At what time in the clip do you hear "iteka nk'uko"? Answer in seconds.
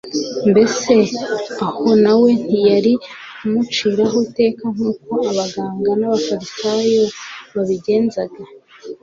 4.27-5.11